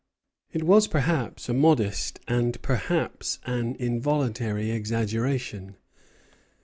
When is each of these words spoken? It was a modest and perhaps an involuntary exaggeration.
It 0.51 0.63
was 0.63 0.89
a 1.47 1.53
modest 1.53 2.21
and 2.27 2.59
perhaps 2.63 3.37
an 3.45 3.75
involuntary 3.75 4.71
exaggeration. 4.71 5.75